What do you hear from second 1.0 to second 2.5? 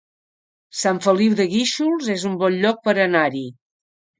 Feliu de Guíxols es un